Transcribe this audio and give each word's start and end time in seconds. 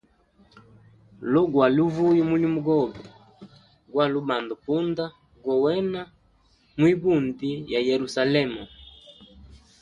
Lo 1.31 1.41
gwali 1.51 1.79
uvuya 1.87 2.23
mulimo 2.31 2.57
gobe 2.67 2.99
gwali 3.91 4.13
ubanda 4.21 4.53
punda 4.63 5.05
gowena 5.43 6.01
mwibundi 6.79 7.49
ya 7.71 7.79
Yerusalema. 7.89 8.63